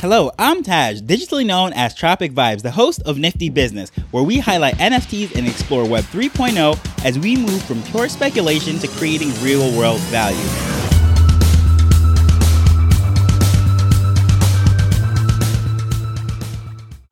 Hello, 0.00 0.30
I'm 0.38 0.62
Taj, 0.62 1.00
digitally 1.00 1.44
known 1.44 1.72
as 1.72 1.92
Tropic 1.92 2.30
Vibes, 2.30 2.62
the 2.62 2.70
host 2.70 3.02
of 3.04 3.18
Nifty 3.18 3.50
Business, 3.50 3.90
where 4.12 4.22
we 4.22 4.38
highlight 4.38 4.76
NFTs 4.76 5.34
and 5.34 5.44
explore 5.48 5.84
Web 5.88 6.04
3.0 6.04 7.04
as 7.04 7.18
we 7.18 7.36
move 7.36 7.60
from 7.64 7.82
pure 7.82 8.08
speculation 8.08 8.78
to 8.78 8.86
creating 8.86 9.32
real 9.42 9.76
world 9.76 9.98
value. 10.02 10.38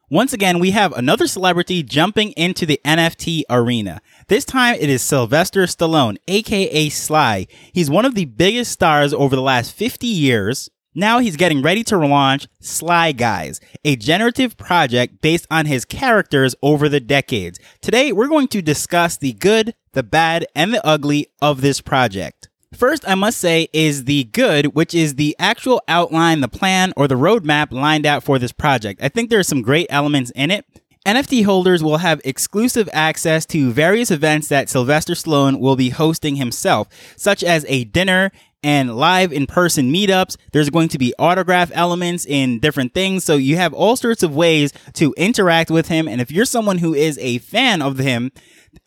Once 0.09 0.33
again, 0.33 0.61
we 0.61 0.71
have 0.71 0.93
another 0.93 1.27
celebrity 1.27 1.83
jumping 1.83 2.31
into 2.37 2.65
the 2.65 2.81
NFT 2.85 3.43
arena. 3.51 4.01
This 4.29 4.45
time 4.45 4.77
it 4.79 4.89
is 4.89 5.03
Sylvester 5.03 5.63
Stallone, 5.65 6.19
aka 6.29 6.89
Sly. 6.89 7.49
He's 7.73 7.91
one 7.91 8.05
of 8.05 8.15
the 8.15 8.27
biggest 8.27 8.71
stars 8.71 9.13
over 9.13 9.35
the 9.35 9.43
last 9.43 9.73
50 9.73 10.07
years. 10.07 10.71
Now 10.99 11.19
he's 11.19 11.37
getting 11.37 11.61
ready 11.61 11.85
to 11.85 11.99
launch 11.99 12.49
Sly 12.59 13.13
Guys, 13.13 13.61
a 13.85 13.97
generative 13.97 14.57
project 14.57 15.21
based 15.21 15.47
on 15.51 15.67
his 15.67 15.85
characters 15.85 16.55
over 16.63 16.89
the 16.89 17.01
decades. 17.01 17.61
Today 17.83 18.13
we're 18.13 18.29
going 18.29 18.49
to 18.49 18.63
discuss 18.63 19.19
the 19.19 19.35
good, 19.35 19.75
the 19.93 20.03
bad, 20.03 20.47
and 20.55 20.73
the 20.73 20.85
ugly 20.87 21.27
of 21.43 21.61
this 21.61 21.83
project. 21.83 22.49
First, 22.73 23.07
I 23.07 23.15
must 23.15 23.37
say, 23.37 23.69
is 23.75 24.05
the 24.05 24.25
good, 24.25 24.75
which 24.75 24.95
is 24.95 25.17
the 25.17 25.37
actual 25.39 25.83
outline, 25.87 26.41
the 26.41 26.49
plan, 26.49 26.95
or 26.97 27.07
the 27.07 27.15
roadmap 27.15 27.73
lined 27.73 28.07
out 28.07 28.25
for 28.25 28.39
this 28.39 28.53
project. 28.53 29.03
I 29.03 29.11
think 29.11 29.29
there 29.29 29.39
are 29.39 29.43
some 29.43 29.61
great 29.61 29.89
elements 29.91 30.33
in 30.35 30.51
it. 30.51 30.65
NFT 31.07 31.45
holders 31.45 31.85
will 31.85 31.99
have 31.99 32.21
exclusive 32.25 32.89
access 32.93 33.47
to 33.47 33.71
various 33.71 34.11
events 34.11 34.49
that 34.49 34.69
Sylvester 34.69 35.13
Stallone 35.13 35.61
will 35.61 35.77
be 35.77 35.91
hosting 35.91 36.35
himself, 36.35 36.89
such 37.17 37.45
as 37.45 37.65
a 37.69 37.85
dinner 37.85 38.33
and 38.63 38.97
live 38.97 39.33
in 39.33 39.47
person 39.47 39.93
meetups. 39.93 40.37
There's 40.53 40.71
going 40.71 40.89
to 40.89 40.99
be 40.99 41.15
autograph 41.19 41.71
elements 41.75 42.27
in 42.27 42.59
different 42.59 42.95
things. 42.95 43.25
So 43.25 43.37
you 43.37 43.57
have 43.57 43.73
all 43.73 43.97
sorts 43.97 44.23
of 44.23 44.35
ways 44.35 44.73
to 44.95 45.15
interact 45.17 45.71
with 45.71 45.89
him. 45.89 46.09
And 46.09 46.21
if 46.21 46.31
you're 46.31 46.45
someone 46.45 46.79
who 46.79 46.95
is 46.95 47.19
a 47.19 47.39
fan 47.39 47.83
of 47.83 47.99
him, 47.99 48.33